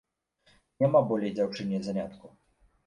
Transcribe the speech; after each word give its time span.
Няма 0.83 1.03
болей 1.11 1.37
дзяўчыне 1.39 1.85
занятку. 1.91 2.37